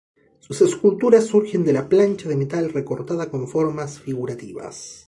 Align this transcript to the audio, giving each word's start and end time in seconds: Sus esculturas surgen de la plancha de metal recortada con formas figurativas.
Sus 0.39 0.59
esculturas 0.61 1.27
surgen 1.27 1.63
de 1.63 1.73
la 1.73 1.87
plancha 1.87 2.27
de 2.27 2.35
metal 2.35 2.71
recortada 2.73 3.29
con 3.29 3.47
formas 3.47 3.99
figurativas. 3.99 4.99